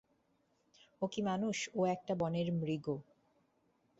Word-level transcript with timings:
ও 1.01 1.05
কি 1.07 1.21
মানুষ, 1.21 1.57
ও 1.75 1.81
একটা 1.85 2.13
বনের 2.15 2.47
মৃগ। 2.53 2.85